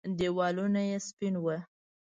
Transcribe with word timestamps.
دېوالونه 0.17 0.81
يې 0.89 0.97
سپين 1.07 1.35
ول. 1.43 1.61